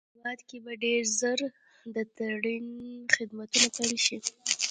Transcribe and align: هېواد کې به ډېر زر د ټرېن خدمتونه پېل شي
هېواد 0.13 0.39
کې 0.47 0.57
به 0.63 0.73
ډېر 0.83 1.03
زر 1.19 1.39
د 1.95 1.97
ټرېن 2.15 2.65
خدمتونه 3.15 3.67
پېل 3.75 3.93
شي 4.05 4.17